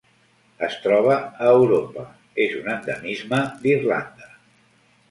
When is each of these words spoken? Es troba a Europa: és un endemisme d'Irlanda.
Es 0.67 0.77
troba 0.85 1.17
a 1.19 1.51
Europa: 1.59 2.07
és 2.49 2.59
un 2.63 2.73
endemisme 2.79 3.45
d'Irlanda. 3.63 4.35